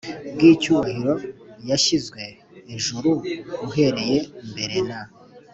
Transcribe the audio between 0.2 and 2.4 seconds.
bw icyubahiro yashyizwe